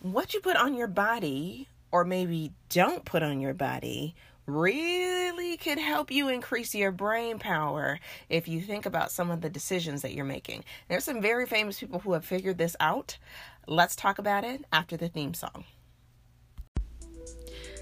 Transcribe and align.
what 0.00 0.34
you 0.34 0.40
put 0.40 0.56
on 0.56 0.74
your 0.74 0.88
body, 0.88 1.68
or 1.92 2.04
maybe 2.04 2.52
don't 2.68 3.04
put 3.04 3.22
on 3.22 3.40
your 3.40 3.54
body, 3.54 4.14
really 4.46 5.56
could 5.56 5.78
help 5.78 6.10
you 6.10 6.28
increase 6.28 6.74
your 6.74 6.90
brain 6.90 7.38
power 7.38 7.98
if 8.28 8.48
you 8.48 8.60
think 8.60 8.86
about 8.86 9.12
some 9.12 9.30
of 9.30 9.40
the 9.40 9.50
decisions 9.50 10.02
that 10.02 10.12
you're 10.12 10.24
making. 10.24 10.64
There's 10.88 11.04
some 11.04 11.20
very 11.20 11.46
famous 11.46 11.78
people 11.78 12.00
who 12.00 12.14
have 12.14 12.24
figured 12.24 12.58
this 12.58 12.74
out. 12.80 13.18
Let's 13.66 13.94
talk 13.94 14.18
about 14.18 14.44
it 14.44 14.64
after 14.72 14.96
the 14.96 15.08
theme 15.08 15.34
song. 15.34 15.64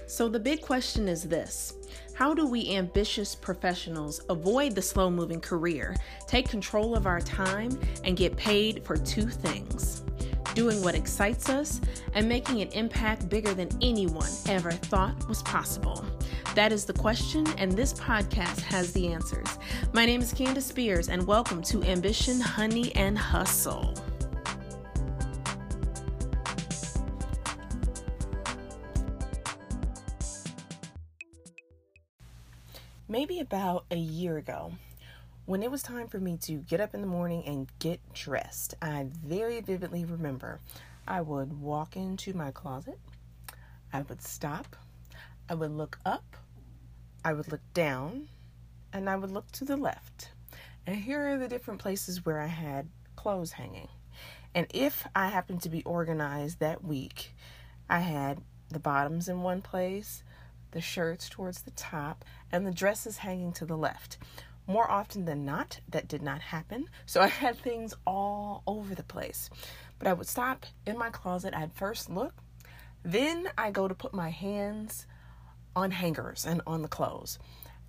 So, 0.07 0.27
the 0.27 0.39
big 0.39 0.61
question 0.61 1.07
is 1.07 1.23
this 1.23 1.73
How 2.15 2.33
do 2.33 2.45
we 2.47 2.75
ambitious 2.75 3.35
professionals 3.35 4.21
avoid 4.29 4.75
the 4.75 4.81
slow 4.81 5.09
moving 5.09 5.39
career, 5.39 5.95
take 6.27 6.49
control 6.49 6.95
of 6.95 7.05
our 7.05 7.21
time, 7.21 7.79
and 8.03 8.17
get 8.17 8.35
paid 8.35 8.83
for 8.83 8.97
two 8.97 9.27
things? 9.27 10.03
Doing 10.59 10.83
what 10.83 10.93
excites 10.93 11.47
us 11.47 11.79
and 12.15 12.27
making 12.27 12.61
an 12.61 12.67
impact 12.73 13.29
bigger 13.29 13.53
than 13.53 13.69
anyone 13.81 14.29
ever 14.49 14.71
thought 14.71 15.15
was 15.29 15.41
possible. 15.43 16.03
That 16.53 16.73
is 16.73 16.83
the 16.83 16.91
question, 16.91 17.47
and 17.57 17.71
this 17.71 17.93
podcast 17.93 18.59
has 18.63 18.91
the 18.91 19.07
answers. 19.07 19.47
My 19.93 20.05
name 20.05 20.19
is 20.19 20.33
Candace 20.33 20.65
Spears, 20.65 21.07
and 21.07 21.25
welcome 21.25 21.61
to 21.61 21.81
Ambition, 21.83 22.41
Honey, 22.41 22.93
and 22.97 23.17
Hustle. 23.17 23.93
maybe 33.07 33.39
about 33.39 33.85
a 33.91 33.97
year 33.97 34.37
ago, 34.37 34.71
when 35.49 35.63
it 35.63 35.71
was 35.71 35.81
time 35.81 36.07
for 36.07 36.19
me 36.19 36.37
to 36.37 36.57
get 36.57 36.79
up 36.79 36.93
in 36.93 37.01
the 37.01 37.07
morning 37.07 37.43
and 37.47 37.67
get 37.79 37.99
dressed, 38.13 38.75
I 38.83 39.07
very 39.25 39.61
vividly 39.61 40.05
remember 40.05 40.59
I 41.07 41.21
would 41.21 41.59
walk 41.59 41.95
into 41.95 42.35
my 42.35 42.51
closet, 42.51 42.99
I 43.91 44.03
would 44.03 44.21
stop, 44.21 44.75
I 45.49 45.55
would 45.55 45.71
look 45.71 45.97
up, 46.05 46.37
I 47.25 47.33
would 47.33 47.51
look 47.51 47.63
down, 47.73 48.27
and 48.93 49.09
I 49.09 49.15
would 49.15 49.31
look 49.31 49.51
to 49.53 49.65
the 49.65 49.75
left. 49.75 50.33
And 50.85 50.97
here 50.97 51.27
are 51.27 51.39
the 51.39 51.47
different 51.47 51.81
places 51.81 52.23
where 52.23 52.39
I 52.39 52.45
had 52.45 52.87
clothes 53.15 53.53
hanging. 53.53 53.89
And 54.53 54.67
if 54.71 55.07
I 55.15 55.29
happened 55.29 55.63
to 55.63 55.69
be 55.69 55.81
organized 55.81 56.59
that 56.59 56.83
week, 56.83 57.33
I 57.89 58.01
had 58.01 58.43
the 58.69 58.77
bottoms 58.77 59.27
in 59.27 59.41
one 59.41 59.63
place, 59.63 60.21
the 60.73 60.81
shirts 60.81 61.27
towards 61.27 61.63
the 61.63 61.71
top, 61.71 62.23
and 62.51 62.67
the 62.67 62.71
dresses 62.71 63.17
hanging 63.17 63.51
to 63.53 63.65
the 63.65 63.77
left. 63.77 64.19
More 64.69 64.89
often 64.89 65.25
than 65.25 65.45
not, 65.45 65.79
that 65.89 66.07
did 66.07 66.21
not 66.21 66.41
happen. 66.41 66.91
So 67.07 67.21
I 67.21 67.27
had 67.27 67.57
things 67.57 67.95
all 68.05 68.61
over 68.67 68.93
the 68.93 69.01
place. 69.01 69.49
But 69.97 70.07
I 70.07 70.13
would 70.13 70.27
stop 70.27 70.67
in 70.85 70.95
my 70.95 71.09
closet. 71.09 71.55
I'd 71.55 71.73
first 71.73 72.07
look, 72.07 72.35
then 73.03 73.49
I 73.57 73.71
go 73.71 73.87
to 73.87 73.95
put 73.95 74.13
my 74.13 74.29
hands 74.29 75.07
on 75.75 75.89
hangers 75.89 76.45
and 76.45 76.61
on 76.67 76.83
the 76.83 76.87
clothes. 76.87 77.39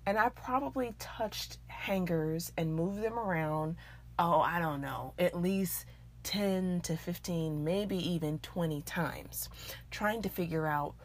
And 0.07 0.17
I 0.17 0.29
probably 0.29 0.95
touched 0.97 1.59
hangers 1.67 2.51
and 2.57 2.73
moved 2.73 3.03
them 3.03 3.19
around, 3.19 3.75
oh, 4.17 4.39
I 4.39 4.57
don't 4.59 4.81
know, 4.81 5.13
at 5.19 5.39
least 5.39 5.85
10 6.23 6.81
to 6.81 6.97
15, 6.97 7.63
maybe 7.63 7.97
even 8.09 8.39
20 8.39 8.81
times, 8.81 9.49
trying 9.91 10.23
to 10.23 10.29
figure 10.29 10.65
out 10.65 10.95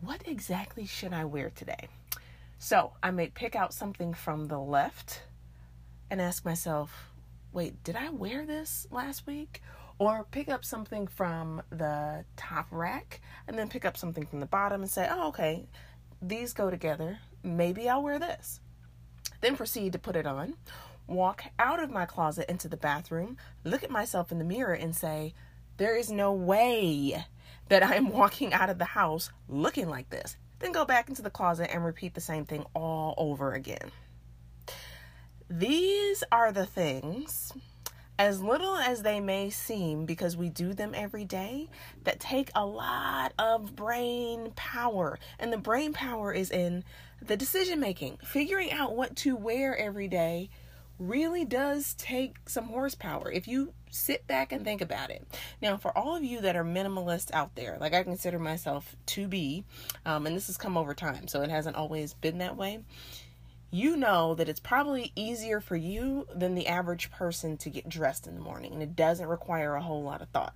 what 0.00 0.26
exactly 0.26 0.86
should 0.86 1.12
I 1.12 1.26
wear 1.26 1.50
today? 1.50 1.88
So 2.64 2.92
I 3.02 3.10
may 3.10 3.26
pick 3.26 3.56
out 3.56 3.74
something 3.74 4.14
from 4.14 4.46
the 4.46 4.60
left 4.60 5.22
and 6.08 6.20
ask 6.20 6.44
myself, 6.44 7.10
wait, 7.52 7.82
did 7.82 7.96
I 7.96 8.10
wear 8.10 8.46
this 8.46 8.86
last 8.92 9.26
week? 9.26 9.60
Or 9.98 10.24
pick 10.30 10.48
up 10.48 10.64
something 10.64 11.08
from 11.08 11.62
the 11.70 12.24
top 12.36 12.68
rack 12.70 13.20
and 13.48 13.58
then 13.58 13.68
pick 13.68 13.84
up 13.84 13.96
something 13.96 14.24
from 14.26 14.38
the 14.38 14.46
bottom 14.46 14.80
and 14.80 14.88
say, 14.88 15.08
oh, 15.10 15.30
okay, 15.30 15.66
these 16.22 16.52
go 16.52 16.70
together. 16.70 17.18
Maybe 17.42 17.88
I'll 17.88 18.04
wear 18.04 18.20
this. 18.20 18.60
Then 19.40 19.56
proceed 19.56 19.92
to 19.94 19.98
put 19.98 20.14
it 20.14 20.24
on, 20.24 20.54
walk 21.08 21.42
out 21.58 21.82
of 21.82 21.90
my 21.90 22.06
closet 22.06 22.48
into 22.48 22.68
the 22.68 22.76
bathroom, 22.76 23.38
look 23.64 23.82
at 23.82 23.90
myself 23.90 24.30
in 24.30 24.38
the 24.38 24.44
mirror 24.44 24.72
and 24.72 24.94
say, 24.94 25.34
there 25.78 25.96
is 25.96 26.12
no 26.12 26.32
way 26.32 27.24
that 27.70 27.82
I'm 27.82 28.10
walking 28.10 28.52
out 28.52 28.70
of 28.70 28.78
the 28.78 28.84
house 28.84 29.32
looking 29.48 29.88
like 29.88 30.10
this. 30.10 30.36
Then 30.62 30.72
go 30.72 30.84
back 30.84 31.08
into 31.08 31.22
the 31.22 31.30
closet 31.30 31.70
and 31.74 31.84
repeat 31.84 32.14
the 32.14 32.20
same 32.20 32.46
thing 32.46 32.64
all 32.72 33.14
over 33.18 33.52
again. 33.52 33.90
These 35.50 36.22
are 36.30 36.52
the 36.52 36.64
things, 36.64 37.52
as 38.16 38.40
little 38.40 38.76
as 38.76 39.02
they 39.02 39.18
may 39.18 39.50
seem, 39.50 40.06
because 40.06 40.36
we 40.36 40.48
do 40.48 40.72
them 40.72 40.92
every 40.94 41.24
day, 41.24 41.68
that 42.04 42.20
take 42.20 42.50
a 42.54 42.64
lot 42.64 43.32
of 43.40 43.74
brain 43.74 44.52
power. 44.54 45.18
And 45.40 45.52
the 45.52 45.58
brain 45.58 45.92
power 45.92 46.32
is 46.32 46.52
in 46.52 46.84
the 47.20 47.36
decision 47.36 47.80
making, 47.80 48.18
figuring 48.24 48.70
out 48.70 48.94
what 48.94 49.16
to 49.16 49.34
wear 49.34 49.76
every 49.76 50.06
day 50.06 50.48
really 50.98 51.44
does 51.44 51.94
take 51.94 52.48
some 52.48 52.66
horsepower 52.66 53.32
if 53.32 53.48
you 53.48 53.72
sit 53.92 54.26
back 54.26 54.52
and 54.52 54.64
think 54.64 54.80
about 54.80 55.10
it. 55.10 55.22
Now, 55.60 55.76
for 55.76 55.96
all 55.96 56.16
of 56.16 56.24
you 56.24 56.40
that 56.40 56.56
are 56.56 56.64
minimalists 56.64 57.30
out 57.32 57.54
there, 57.54 57.76
like 57.78 57.94
I 57.94 58.02
consider 58.02 58.38
myself 58.38 58.96
to 59.06 59.28
be, 59.28 59.64
um, 60.04 60.26
and 60.26 60.34
this 60.34 60.46
has 60.48 60.56
come 60.56 60.76
over 60.76 60.94
time, 60.94 61.28
so 61.28 61.42
it 61.42 61.50
hasn't 61.50 61.76
always 61.76 62.14
been 62.14 62.38
that 62.38 62.56
way. 62.56 62.80
You 63.70 63.96
know 63.96 64.34
that 64.34 64.48
it's 64.48 64.60
probably 64.60 65.12
easier 65.14 65.60
for 65.60 65.76
you 65.76 66.26
than 66.34 66.54
the 66.54 66.66
average 66.66 67.10
person 67.10 67.56
to 67.58 67.70
get 67.70 67.88
dressed 67.88 68.26
in 68.26 68.34
the 68.34 68.40
morning, 68.40 68.72
and 68.72 68.82
it 68.82 68.96
doesn't 68.96 69.28
require 69.28 69.74
a 69.74 69.82
whole 69.82 70.02
lot 70.02 70.22
of 70.22 70.28
thought. 70.28 70.54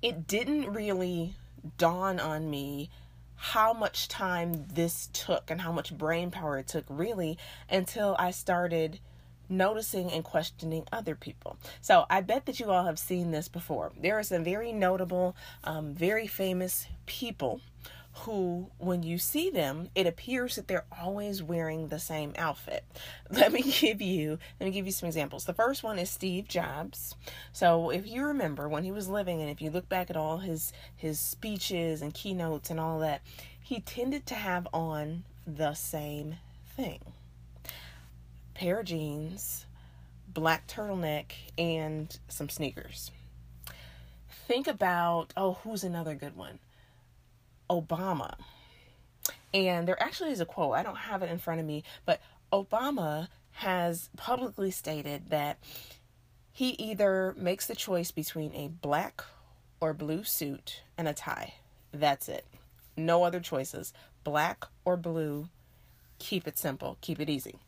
It 0.00 0.26
didn't 0.26 0.72
really 0.72 1.34
dawn 1.78 2.18
on 2.18 2.48
me 2.48 2.90
how 3.36 3.72
much 3.72 4.08
time 4.08 4.66
this 4.72 5.08
took 5.12 5.50
and 5.50 5.60
how 5.60 5.72
much 5.72 5.96
brain 5.96 6.30
power 6.30 6.58
it 6.58 6.68
took, 6.68 6.84
really, 6.88 7.38
until 7.68 8.14
I 8.18 8.32
started 8.32 9.00
noticing 9.50 10.10
and 10.12 10.24
questioning 10.24 10.86
other 10.92 11.14
people. 11.14 11.58
So 11.80 12.06
I 12.08 12.20
bet 12.20 12.46
that 12.46 12.60
you 12.60 12.70
all 12.70 12.84
have 12.84 12.98
seen 12.98 13.30
this 13.30 13.48
before. 13.48 13.92
There 14.00 14.18
are 14.18 14.22
some 14.22 14.44
very 14.44 14.72
notable, 14.72 15.36
um, 15.64 15.94
very 15.94 16.26
famous 16.26 16.86
people 17.06 17.60
who, 18.12 18.70
when 18.78 19.02
you 19.02 19.18
see 19.18 19.50
them, 19.50 19.88
it 19.94 20.06
appears 20.06 20.56
that 20.56 20.68
they're 20.68 20.84
always 21.00 21.42
wearing 21.42 21.88
the 21.88 21.98
same 21.98 22.32
outfit. 22.36 22.84
Let 23.30 23.52
me 23.52 23.62
give 23.62 24.02
you 24.02 24.38
let 24.58 24.66
me 24.66 24.72
give 24.72 24.86
you 24.86 24.92
some 24.92 25.06
examples. 25.06 25.44
The 25.44 25.54
first 25.54 25.82
one 25.82 25.98
is 25.98 26.10
Steve 26.10 26.48
Jobs. 26.48 27.14
So 27.52 27.90
if 27.90 28.06
you 28.06 28.24
remember 28.24 28.68
when 28.68 28.84
he 28.84 28.92
was 28.92 29.08
living, 29.08 29.40
and 29.40 29.50
if 29.50 29.62
you 29.62 29.70
look 29.70 29.88
back 29.88 30.10
at 30.10 30.16
all 30.16 30.38
his 30.38 30.72
his 30.96 31.18
speeches 31.20 32.02
and 32.02 32.12
keynotes 32.12 32.70
and 32.70 32.80
all 32.80 32.98
that, 32.98 33.22
he 33.62 33.80
tended 33.80 34.26
to 34.26 34.34
have 34.34 34.66
on 34.72 35.24
the 35.46 35.74
same 35.74 36.36
thing 36.76 37.00
pair 38.60 38.80
of 38.80 38.84
jeans, 38.84 39.64
black 40.28 40.66
turtleneck, 40.66 41.32
and 41.56 42.18
some 42.28 42.50
sneakers. 42.50 43.10
Think 44.46 44.66
about, 44.66 45.32
oh, 45.34 45.56
who's 45.64 45.82
another 45.82 46.14
good 46.14 46.36
one? 46.36 46.58
Obama. 47.70 48.34
And 49.54 49.88
there 49.88 50.00
actually 50.00 50.32
is 50.32 50.42
a 50.42 50.44
quote, 50.44 50.74
I 50.74 50.82
don't 50.82 50.98
have 50.98 51.22
it 51.22 51.30
in 51.30 51.38
front 51.38 51.60
of 51.60 51.66
me, 51.66 51.84
but 52.04 52.20
Obama 52.52 53.28
has 53.52 54.10
publicly 54.18 54.70
stated 54.70 55.30
that 55.30 55.58
he 56.52 56.70
either 56.72 57.34
makes 57.38 57.66
the 57.66 57.74
choice 57.74 58.10
between 58.10 58.52
a 58.52 58.68
black 58.68 59.24
or 59.80 59.94
blue 59.94 60.22
suit 60.22 60.82
and 60.98 61.08
a 61.08 61.14
tie. 61.14 61.54
That's 61.94 62.28
it. 62.28 62.44
No 62.94 63.24
other 63.24 63.40
choices. 63.40 63.94
Black 64.22 64.66
or 64.84 64.98
blue. 64.98 65.48
Keep 66.18 66.46
it 66.46 66.58
simple, 66.58 66.98
keep 67.00 67.20
it 67.20 67.30
easy. 67.30 67.58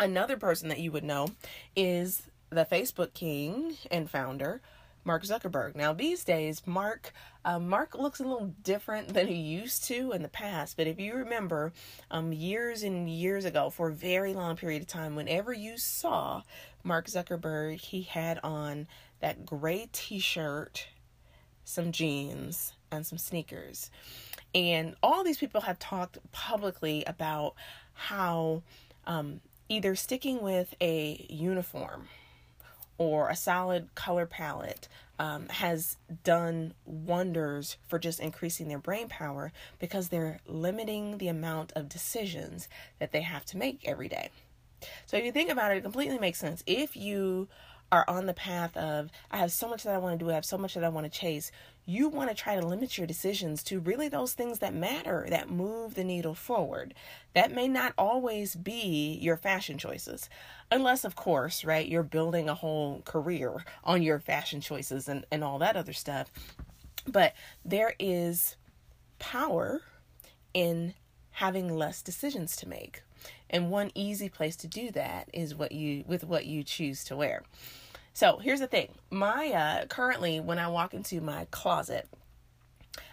Another 0.00 0.38
person 0.38 0.70
that 0.70 0.78
you 0.78 0.90
would 0.92 1.04
know 1.04 1.28
is 1.76 2.22
the 2.48 2.64
Facebook 2.64 3.12
king 3.12 3.76
and 3.90 4.08
founder, 4.08 4.62
Mark 5.04 5.24
Zuckerberg. 5.24 5.76
Now 5.76 5.92
these 5.92 6.24
days, 6.24 6.66
Mark 6.66 7.12
uh, 7.44 7.58
Mark 7.58 7.94
looks 7.94 8.18
a 8.18 8.22
little 8.22 8.54
different 8.62 9.12
than 9.12 9.26
he 9.26 9.34
used 9.34 9.84
to 9.84 10.12
in 10.12 10.22
the 10.22 10.28
past. 10.28 10.78
But 10.78 10.86
if 10.86 10.98
you 10.98 11.14
remember, 11.14 11.74
um, 12.10 12.32
years 12.32 12.82
and 12.82 13.10
years 13.10 13.44
ago, 13.44 13.68
for 13.68 13.90
a 13.90 13.92
very 13.92 14.32
long 14.32 14.56
period 14.56 14.80
of 14.80 14.88
time, 14.88 15.16
whenever 15.16 15.52
you 15.52 15.76
saw 15.76 16.44
Mark 16.82 17.06
Zuckerberg, 17.06 17.78
he 17.78 18.00
had 18.00 18.40
on 18.42 18.86
that 19.20 19.44
gray 19.44 19.90
T-shirt, 19.92 20.88
some 21.64 21.92
jeans, 21.92 22.72
and 22.90 23.06
some 23.06 23.18
sneakers. 23.18 23.90
And 24.54 24.96
all 25.02 25.24
these 25.24 25.38
people 25.38 25.60
have 25.60 25.78
talked 25.78 26.16
publicly 26.32 27.04
about 27.06 27.54
how 27.92 28.62
um, 29.06 29.40
either 29.70 29.94
sticking 29.94 30.42
with 30.42 30.74
a 30.80 31.24
uniform 31.30 32.08
or 32.98 33.30
a 33.30 33.36
solid 33.36 33.94
color 33.94 34.26
palette 34.26 34.88
um, 35.18 35.48
has 35.48 35.96
done 36.24 36.74
wonders 36.84 37.76
for 37.88 37.98
just 37.98 38.20
increasing 38.20 38.68
their 38.68 38.78
brain 38.78 39.08
power 39.08 39.52
because 39.78 40.08
they're 40.08 40.40
limiting 40.46 41.18
the 41.18 41.28
amount 41.28 41.72
of 41.76 41.88
decisions 41.88 42.68
that 42.98 43.12
they 43.12 43.22
have 43.22 43.44
to 43.46 43.56
make 43.56 43.80
every 43.86 44.08
day. 44.08 44.28
So 45.06 45.16
if 45.16 45.24
you 45.24 45.32
think 45.32 45.50
about 45.50 45.72
it, 45.72 45.78
it 45.78 45.82
completely 45.82 46.18
makes 46.18 46.38
sense. 46.38 46.64
If 46.66 46.96
you 46.96 47.48
are 47.92 48.04
on 48.08 48.26
the 48.26 48.34
path 48.34 48.76
of 48.76 49.10
I 49.30 49.38
have 49.38 49.52
so 49.52 49.68
much 49.68 49.82
that 49.84 49.94
I 49.94 49.98
want 49.98 50.18
to 50.18 50.24
do, 50.24 50.30
I 50.30 50.34
have 50.34 50.44
so 50.44 50.58
much 50.58 50.74
that 50.74 50.84
I 50.84 50.88
want 50.88 51.10
to 51.10 51.18
chase, 51.18 51.50
you 51.86 52.08
want 52.08 52.30
to 52.30 52.36
try 52.36 52.54
to 52.54 52.66
limit 52.66 52.96
your 52.96 53.06
decisions 53.06 53.62
to 53.64 53.80
really 53.80 54.08
those 54.08 54.32
things 54.32 54.60
that 54.60 54.74
matter, 54.74 55.26
that 55.28 55.50
move 55.50 55.94
the 55.94 56.04
needle 56.04 56.34
forward. 56.34 56.94
That 57.34 57.52
may 57.52 57.66
not 57.66 57.94
always 57.98 58.54
be 58.54 59.18
your 59.20 59.36
fashion 59.36 59.76
choices, 59.76 60.28
unless, 60.70 61.04
of 61.04 61.16
course, 61.16 61.64
right, 61.64 61.88
you're 61.88 62.02
building 62.02 62.48
a 62.48 62.54
whole 62.54 63.02
career 63.04 63.64
on 63.82 64.02
your 64.02 64.20
fashion 64.20 64.60
choices 64.60 65.08
and, 65.08 65.26
and 65.32 65.42
all 65.42 65.58
that 65.58 65.76
other 65.76 65.92
stuff. 65.92 66.30
But 67.06 67.34
there 67.64 67.94
is 67.98 68.56
power 69.18 69.80
in 70.54 70.94
having 71.32 71.74
less 71.74 72.02
decisions 72.02 72.56
to 72.56 72.68
make. 72.68 73.02
And 73.48 73.70
one 73.70 73.90
easy 73.94 74.28
place 74.28 74.56
to 74.56 74.66
do 74.66 74.90
that 74.92 75.28
is 75.32 75.54
what 75.54 75.72
you 75.72 76.04
with 76.06 76.24
what 76.24 76.46
you 76.46 76.62
choose 76.62 77.04
to 77.04 77.16
wear. 77.16 77.42
So 78.12 78.38
here's 78.38 78.60
the 78.60 78.66
thing. 78.66 78.94
My 79.10 79.48
uh, 79.48 79.86
currently 79.86 80.40
when 80.40 80.58
I 80.58 80.68
walk 80.68 80.94
into 80.94 81.20
my 81.20 81.46
closet, 81.50 82.08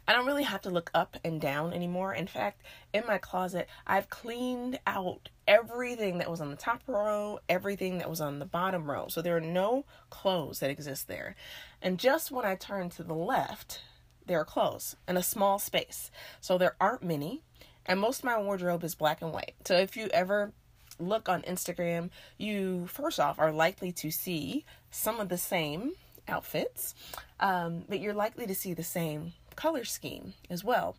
I 0.07 0.13
don't 0.13 0.25
really 0.25 0.43
have 0.43 0.61
to 0.61 0.69
look 0.69 0.89
up 0.93 1.17
and 1.25 1.41
down 1.41 1.73
anymore. 1.73 2.13
In 2.13 2.27
fact, 2.27 2.61
in 2.93 3.03
my 3.05 3.17
closet, 3.17 3.67
I've 3.85 4.09
cleaned 4.09 4.79
out 4.87 5.29
everything 5.47 6.19
that 6.19 6.31
was 6.31 6.39
on 6.39 6.49
the 6.49 6.55
top 6.55 6.81
row, 6.87 7.39
everything 7.49 7.97
that 7.97 8.09
was 8.09 8.21
on 8.21 8.39
the 8.39 8.45
bottom 8.45 8.89
row. 8.89 9.07
So 9.09 9.21
there 9.21 9.35
are 9.35 9.41
no 9.41 9.85
clothes 10.09 10.59
that 10.59 10.69
exist 10.69 11.07
there. 11.07 11.35
And 11.81 11.99
just 11.99 12.31
when 12.31 12.45
I 12.45 12.55
turn 12.55 12.89
to 12.91 13.03
the 13.03 13.13
left, 13.13 13.81
there 14.25 14.39
are 14.39 14.45
clothes 14.45 14.95
in 15.07 15.17
a 15.17 15.23
small 15.23 15.59
space. 15.59 16.09
So 16.39 16.57
there 16.57 16.75
aren't 16.79 17.03
many. 17.03 17.43
And 17.87 17.99
most 17.99 18.19
of 18.19 18.25
my 18.25 18.37
wardrobe 18.39 18.83
is 18.83 18.95
black 18.95 19.21
and 19.21 19.31
white. 19.31 19.55
So 19.65 19.75
if 19.75 19.95
you 19.95 20.07
ever 20.13 20.51
look 20.99 21.29
on 21.29 21.41
Instagram, 21.43 22.09
you 22.37 22.87
first 22.87 23.19
off 23.19 23.39
are 23.39 23.51
likely 23.51 23.91
to 23.93 24.11
see 24.11 24.65
some 24.91 25.19
of 25.19 25.29
the 25.29 25.37
same 25.37 25.93
outfits, 26.27 26.93
um, 27.39 27.85
but 27.87 27.99
you're 27.99 28.13
likely 28.13 28.45
to 28.47 28.55
see 28.55 28.73
the 28.73 28.83
same 28.83 29.33
color 29.55 29.85
scheme 29.85 30.33
as 30.49 30.63
well 30.63 30.97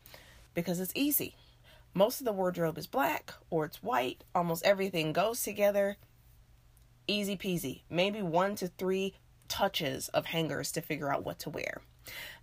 because 0.55 0.81
it's 0.81 0.93
easy. 0.94 1.35
Most 1.94 2.20
of 2.20 2.26
the 2.26 2.32
wardrobe 2.32 2.79
is 2.79 2.87
black 2.87 3.35
or 3.50 3.64
it's 3.64 3.82
white, 3.82 4.25
almost 4.35 4.64
everything 4.64 5.12
goes 5.12 5.43
together. 5.43 5.96
Easy 7.06 7.37
peasy. 7.37 7.82
Maybe 7.88 8.23
one 8.23 8.55
to 8.56 8.69
three 8.69 9.14
touches 9.49 10.08
of 10.08 10.26
hangers 10.26 10.70
to 10.73 10.82
figure 10.82 11.12
out 11.12 11.25
what 11.25 11.38
to 11.40 11.50
wear. 11.50 11.81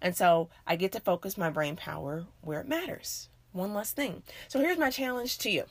And 0.02 0.16
so 0.16 0.50
I 0.66 0.76
get 0.76 0.92
to 0.94 1.00
focus 1.00 1.38
my 1.38 1.50
brain 1.50 1.76
power 1.76 2.26
where 2.42 2.60
it 2.62 2.68
matters. 2.68 3.30
One 3.56 3.74
less 3.74 3.94
thing. 3.94 4.22
So 4.50 4.60
here's 4.60 4.78
my 4.78 4.90
challenge 4.90 5.38
to 5.40 5.50
you 5.50 5.64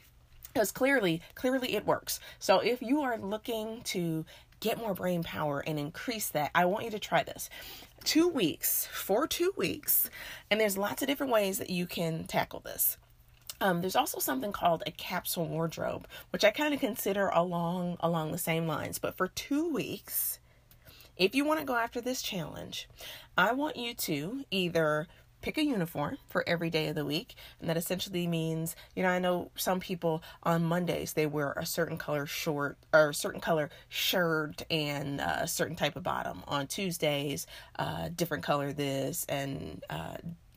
because 0.55 0.73
clearly 0.73 1.21
clearly 1.35 1.75
it 1.75 1.85
works. 1.85 2.19
So 2.39 2.61
if 2.61 2.81
you 2.81 3.03
are 3.03 3.19
looking 3.19 3.83
to 3.85 4.25
get 4.61 4.79
more 4.79 4.95
brain 4.95 5.23
power 5.23 5.61
and 5.61 5.79
increase 5.79 6.31
that 6.31 6.51
i 6.55 6.65
want 6.65 6.87
you 6.87 6.91
to 6.91 6.99
try 6.99 7.23
this. 7.23 7.51
Two 8.05 8.27
weeks 8.27 8.87
for 8.91 9.27
two 9.27 9.53
weeks 9.59 10.09
and 10.51 10.59
there's 10.59 10.79
lots 10.79 11.03
of 11.03 11.09
different 11.09 11.31
ways 11.31 11.59
that 11.59 11.69
you 11.69 11.85
can 11.85 12.25
tackle 12.25 12.61
this. 12.61 12.97
Um, 13.61 13.83
there's 13.83 13.97
also 13.97 14.19
something 14.19 14.53
called 14.53 14.83
a 14.87 14.91
capsule 14.91 15.47
wardrobe 15.47 16.07
which 16.31 16.43
i 16.45 16.51
kind 16.51 16.73
of 16.73 16.81
consider 16.81 17.29
along 17.29 17.99
along 18.01 18.33
the 18.33 18.39
same 18.39 18.67
lines. 18.67 18.99
But 18.99 19.19
for 19.19 19.29
two 19.29 19.71
weeks 19.71 20.39
if 21.19 21.35
you 21.35 21.45
want 21.45 21.61
to 21.61 21.67
go 21.67 21.77
after 21.77 22.01
this 22.01 22.23
challenge 22.23 22.89
i 23.37 23.53
want 23.53 23.77
you 23.77 23.93
to 23.93 24.47
either 24.51 25.07
pick 25.45 25.59
a 25.59 25.65
uniform 25.65 26.17
for 26.27 26.43
every 26.49 26.71
day 26.71 26.89
of 26.89 26.95
the 26.95 27.05
week. 27.05 27.35
And 27.61 27.69
that 27.69 27.77
essentially 27.77 28.27
means, 28.27 28.75
you 28.97 29.03
know, 29.03 29.11
I 29.11 29.19
know 29.19 29.51
some 29.57 29.79
people 29.79 30.23
on 30.43 30.65
Mondays 30.65 31.13
they 31.13 31.27
wear 31.27 31.53
a 31.53 31.67
certain 31.67 31.99
color 31.99 32.25
short 32.25 32.79
or 32.95 33.11
a 33.11 33.15
certain 33.15 33.43
color 33.43 33.69
shirt 33.91 34.63
and 34.71 35.21
a 35.21 35.47
certain 35.47 35.77
type 35.77 35.97
of 35.97 36.03
bottom. 36.03 36.43
On 36.49 36.67
Tuesdays, 36.67 37.47
uh, 37.79 38.09
different 38.17 38.43
color 38.43 38.73
this 38.73 39.27
and 39.29 39.85
uh, 39.91 40.17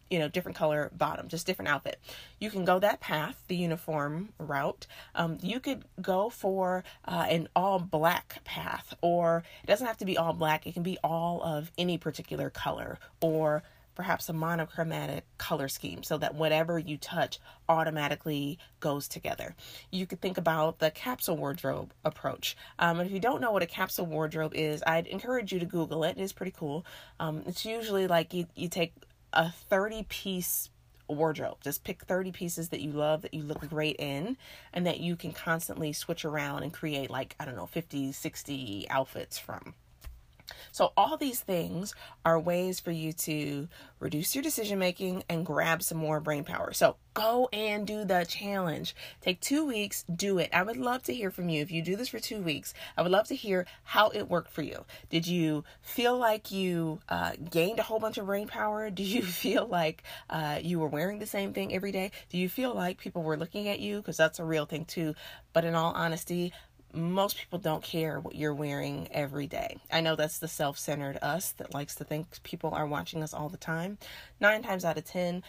you 0.10 0.20
know, 0.20 0.30
different 0.30 0.58
color 0.58 0.90
bottom, 0.96 1.28
just 1.28 1.46
different 1.46 1.68
outfit. 1.68 2.00
You 2.40 2.50
can 2.50 2.64
go 2.64 2.80
that 2.80 3.02
path, 3.02 3.44
the 3.50 3.58
uniform 3.58 4.30
route. 4.38 4.88
Um, 5.16 5.38
you 5.42 5.60
could 5.60 5.84
go 6.02 6.30
for 6.30 6.86
uh, 7.04 7.26
an 7.30 7.50
all 7.58 7.80
black 7.80 8.42
path, 8.46 8.94
or 9.02 9.44
it 9.64 9.68
doesn't 9.68 9.86
have 9.86 9.98
to 9.98 10.06
be 10.06 10.18
all 10.18 10.32
black, 10.32 10.66
it 10.66 10.74
can 10.74 10.84
be 10.84 10.98
all 11.04 11.44
of 11.44 11.74
any 11.78 11.98
particular 11.98 12.50
color, 12.50 13.00
or 13.20 13.64
perhaps 13.98 14.30
a 14.30 14.34
monochromatic 14.34 15.26
color 15.40 15.68
scheme 15.68 16.04
so 16.04 16.20
that 16.20 16.36
whatever 16.36 16.78
you 16.78 16.98
touch 16.98 17.40
automatically 17.68 18.60
goes 18.80 19.08
together. 19.08 19.56
You 19.92 20.06
could 20.06 20.22
think 20.22 20.38
about 20.38 20.78
the 20.78 20.92
capsule 20.92 21.36
wardrobe 21.36 21.92
approach. 22.06 22.56
Um, 22.78 23.00
and 23.00 23.08
if 23.08 23.12
you 23.12 23.20
don't 23.20 23.42
know 23.42 23.52
what 23.52 23.64
a 23.64 23.66
capsule 23.68 24.06
wardrobe 24.06 24.54
is, 24.54 24.84
I'd 24.86 25.08
encourage 25.08 25.52
you 25.52 25.60
to 25.60 25.66
Google 25.66 26.04
it. 26.04 26.16
It 26.16 26.22
is 26.22 26.32
pretty 26.32 26.54
cool. 26.56 26.86
Um, 27.20 27.42
it's 27.48 27.66
usually 27.66 28.06
like 28.06 28.36
you, 28.36 28.46
you 28.54 28.70
take 28.70 28.94
a 29.34 29.50
30 29.50 30.06
piece 30.08 30.70
wardrobe. 31.08 31.58
Just 31.64 31.84
pick 31.84 32.04
30 32.04 32.32
pieces 32.32 32.70
that 32.70 32.82
you 32.82 32.92
love, 32.92 33.24
that 33.24 33.34
you 33.34 33.42
look 33.42 33.68
great 33.68 33.96
in, 33.98 34.38
and 34.74 34.86
that 34.86 35.00
you 35.00 35.16
can 35.16 35.32
constantly 35.32 35.92
switch 35.92 36.24
around 36.24 36.62
and 36.62 36.72
create, 36.72 37.10
like, 37.10 37.36
I 37.40 37.46
don't 37.46 37.56
know, 37.56 37.66
50, 37.66 38.12
60 38.12 38.86
outfits 38.92 39.40
from. 39.40 39.74
So, 40.72 40.94
all 40.96 41.18
these 41.18 41.40
things 41.40 41.94
are 42.26 42.40
ways 42.40 42.80
for 42.80 42.92
you 42.92 43.14
to 43.14 43.68
reduce 44.00 44.36
your 44.36 44.44
decision 44.44 44.80
making 44.80 45.24
and 45.30 45.46
grab 45.46 45.82
some 45.82 45.98
more 45.98 46.20
brain 46.20 46.44
power. 46.44 46.74
So, 46.74 46.98
go 47.14 47.50
and 47.52 47.88
do 47.88 48.06
the 48.06 48.26
challenge. 48.30 48.96
Take 49.22 49.40
two 49.42 49.66
weeks, 49.66 50.04
do 50.04 50.38
it. 50.38 50.50
I 50.54 50.62
would 50.62 50.78
love 50.78 51.04
to 51.04 51.14
hear 51.14 51.32
from 51.32 51.50
you. 51.50 51.62
If 51.62 51.72
you 51.72 51.82
do 51.82 51.96
this 51.96 52.10
for 52.10 52.20
two 52.20 52.42
weeks, 52.42 52.74
I 52.96 53.02
would 53.02 53.12
love 53.12 53.28
to 53.30 53.36
hear 53.36 53.66
how 53.84 54.10
it 54.10 54.30
worked 54.30 54.52
for 54.52 54.62
you. 54.62 54.86
Did 55.10 55.26
you 55.26 55.64
feel 55.82 56.18
like 56.18 56.52
you 56.52 57.00
uh, 57.10 57.32
gained 57.50 57.80
a 57.80 57.84
whole 57.84 58.00
bunch 58.00 58.18
of 58.18 58.28
brain 58.28 58.48
power? 58.48 58.90
Do 58.98 59.04
you 59.04 59.24
feel 59.24 59.66
like 59.66 60.04
uh, 60.30 60.60
you 60.62 60.80
were 60.80 60.88
wearing 60.88 61.20
the 61.20 61.26
same 61.26 61.54
thing 61.54 61.74
every 61.74 61.92
day? 61.92 62.12
Do 62.30 62.38
you 62.38 62.50
feel 62.50 62.74
like 62.74 63.00
people 63.00 63.24
were 63.24 63.38
looking 63.38 63.68
at 63.68 63.80
you? 63.80 63.98
Because 63.98 64.18
that's 64.18 64.40
a 64.40 64.44
real 64.46 64.66
thing 64.66 64.86
too. 64.86 65.16
But 65.54 65.66
in 65.66 65.76
all 65.76 65.94
honesty, 65.94 66.54
most 66.94 67.38
people 67.38 67.60
don't 67.60 67.84
care 67.84 68.20
what 68.20 68.36
you're 68.36 68.54
wearing 68.54 69.08
every 69.12 69.48
day. 69.48 69.78
I 69.92 70.02
know 70.02 70.16
that's 70.16 70.40
the 70.40 70.48
self 70.48 70.78
centered 70.80 71.18
us 71.22 71.52
that 71.54 71.74
likes 71.74 71.96
to 71.96 72.04
think 72.04 72.42
people 72.44 72.72
are 72.72 72.88
watching 72.88 73.22
us 73.24 73.34
all 73.34 73.50
the 73.50 73.58
time. 73.58 73.98
Nine 74.40 74.64
times 74.64 74.86
out 74.86 74.98
of 74.98 75.06
ten, 75.06 75.44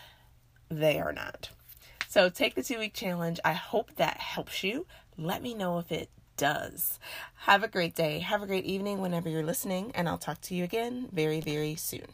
they 0.69 0.99
are 0.99 1.13
not. 1.13 1.51
So 2.09 2.29
take 2.29 2.55
the 2.55 2.63
two 2.63 2.79
week 2.79 2.95
challenge. 2.95 3.39
I 3.45 3.53
hope 3.53 3.95
that 3.97 4.19
helps 4.19 4.65
you. 4.65 4.87
Let 5.17 5.43
me 5.43 5.55
know 5.55 5.79
if 5.79 5.93
it 5.93 6.11
does. 6.37 6.99
Have 7.41 7.63
a 7.63 7.69
great 7.69 7.95
day. 7.95 8.21
Have 8.21 8.43
a 8.43 8.47
great 8.47 8.65
evening 8.65 9.01
whenever 9.01 9.29
you're 9.29 9.43
listening, 9.43 9.93
and 9.95 10.09
I'll 10.09 10.19
talk 10.19 10.41
to 10.43 10.55
you 10.55 10.65
again 10.65 11.09
very, 11.13 11.41
very 11.41 11.77
soon. 11.77 12.07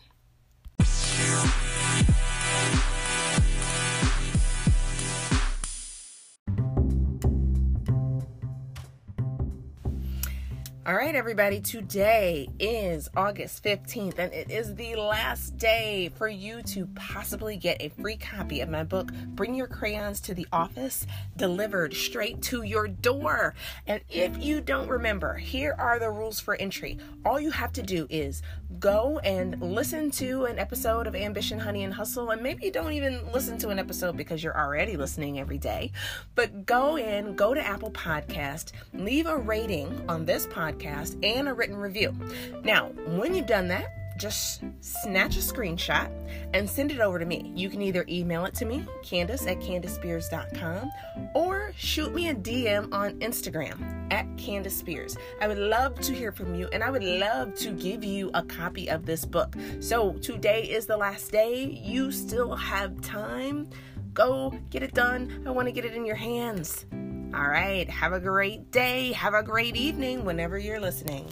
All 10.87 10.95
right, 10.95 11.15
everybody, 11.15 11.63
today 11.63 12.47
is 12.59 13.09
August 13.17 13.65
15th, 13.65 14.19
and 14.19 14.31
it 14.35 14.51
is 14.51 14.75
the 14.75 14.97
last 14.97 15.57
day 15.57 16.13
for 16.15 16.29
you 16.29 16.63
to 16.65 16.87
possibly 16.95 17.57
get 17.57 17.81
a 17.81 17.89
free 17.89 18.19
copy 18.19 18.61
of 18.61 18.69
my 18.69 18.85
book, 18.85 19.11
Bring 19.29 19.55
Your 19.55 19.67
Crayons 19.67 20.21
to 20.21 20.35
the 20.35 20.47
Office, 20.53 21.07
delivered 21.39 21.95
straight 21.95 22.43
to 22.43 22.65
your 22.65 22.87
door. 22.87 23.55
And 23.87 24.03
if 24.11 24.37
you 24.37 24.61
don't 24.61 24.87
remember, 24.87 25.33
here 25.33 25.75
are 25.79 25.99
the 25.99 26.11
rules 26.11 26.39
for 26.39 26.55
entry. 26.57 26.99
All 27.25 27.41
you 27.41 27.51
have 27.51 27.73
to 27.73 27.83
do 27.83 28.07
is 28.11 28.43
go 28.79 29.21
and 29.21 29.59
listen 29.63 30.11
to 30.11 30.45
an 30.45 30.59
episode 30.59 31.07
of 31.07 31.17
Ambition, 31.17 31.59
Honey, 31.59 31.85
and 31.85 31.95
Hustle, 31.95 32.29
and 32.29 32.43
maybe 32.43 32.67
you 32.67 32.71
don't 32.71 32.93
even 32.93 33.33
listen 33.33 33.57
to 33.59 33.71
an 33.71 33.79
episode 33.79 34.19
because 34.19 34.45
you're 34.45 34.61
already 34.61 34.99
listening 34.99 35.41
every 35.41 35.57
day, 35.57 35.93
but 36.35 36.67
go 36.67 36.99
in, 36.99 37.37
go 37.37 37.55
to 37.55 37.67
Apple 37.67 37.93
Podcast, 37.93 38.73
leave 38.93 39.25
a 39.25 39.39
rating 39.39 40.05
on 40.11 40.27
this 40.27 40.47
podcast 40.47 40.74
podcast 40.75 41.23
and 41.25 41.49
a 41.49 41.55
written 41.55 41.77
review. 41.77 42.15
Now, 42.63 42.89
when 43.07 43.35
you've 43.35 43.47
done 43.47 43.69
that, 43.69 43.87
just 44.17 44.63
snatch 44.81 45.37
a 45.37 45.41
screenshot 45.41 46.11
and 46.53 46.69
send 46.69 46.93
it 46.93 47.01
over 47.01 47.19
to 47.19 47.25
me. 47.25 47.53
You 47.55 47.69
can 47.69 47.83
either 47.83 48.05
email 48.09 48.45
it 48.45 48.55
to 48.55 48.65
me, 48.65 48.87
Candace 49.03 49.47
at 49.47 49.59
CandaceSpears.com, 49.59 50.91
or 51.35 51.73
shoot 51.77 52.15
me 52.15 52.29
a 52.29 52.35
DM 52.35 52.93
on 52.93 53.19
Instagram 53.21 54.13
at 54.13 54.27
Candace 54.39 54.77
Spears. 54.77 55.17
I 55.41 55.49
would 55.49 55.59
love 55.59 55.99
to 56.01 56.15
hear 56.15 56.31
from 56.31 56.55
you 56.55 56.69
and 56.73 56.83
I 56.83 56.91
would 56.91 57.03
love 57.03 57.55
to 57.57 57.73
give 57.73 58.05
you 58.05 58.31
a 58.35 58.43
copy 58.43 58.89
of 58.89 59.05
this 59.05 59.25
book. 59.25 59.57
So 59.81 60.13
today 60.15 60.63
is 60.63 60.87
the 60.87 60.97
last 60.97 61.33
day. 61.33 61.65
You 61.65 62.13
still 62.13 62.55
have 62.55 63.01
time. 63.01 63.69
Go 64.13 64.57
get 64.71 64.85
it 64.85 64.95
done. 64.95 65.43
I 65.45 65.51
want 65.51 65.67
to 65.67 65.73
get 65.73 65.85
it 65.85 65.95
in 65.95 66.07
your 66.07 66.15
hands. 66.15 66.87
All 67.35 67.49
right. 67.49 67.91
Have 67.91 68.13
a 68.13 68.21
great 68.21 68.71
day. 68.71 69.11
Have 69.13 69.35
a 69.35 69.43
great 69.43 69.75
evening 69.75 70.25
whenever 70.25 70.57
you're 70.57 70.79
listening. 70.79 71.27